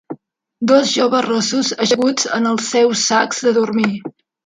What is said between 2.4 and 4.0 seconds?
en els seus sacs de dormir.